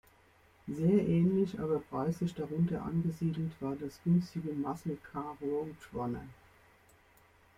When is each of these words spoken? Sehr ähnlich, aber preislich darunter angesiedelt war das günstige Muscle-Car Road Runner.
Sehr 0.65 1.07
ähnlich, 1.07 1.59
aber 1.59 1.77
preislich 1.77 2.33
darunter 2.33 2.81
angesiedelt 2.81 3.51
war 3.59 3.75
das 3.75 3.99
günstige 4.03 4.51
Muscle-Car 4.53 5.37
Road 5.39 5.75
Runner. 5.93 6.25